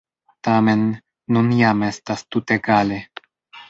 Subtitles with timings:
[0.47, 0.81] Tamen,
[1.37, 3.03] nun jam estas tutegale.